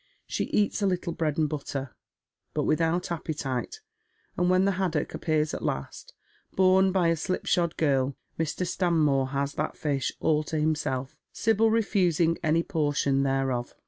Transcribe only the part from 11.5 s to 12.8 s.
refusing any